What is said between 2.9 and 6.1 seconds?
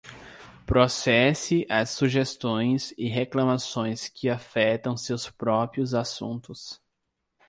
e reclamações que afetam seus próprios